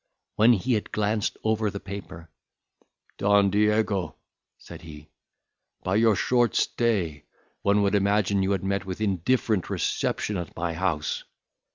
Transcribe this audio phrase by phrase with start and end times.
[0.35, 2.27] When he had glanced over the paper,
[3.19, 4.15] "Don Diego,"
[4.57, 5.09] said he,
[5.83, 7.25] "by your short stay
[7.61, 11.23] one would imagine you had met with indifferent reception at my house.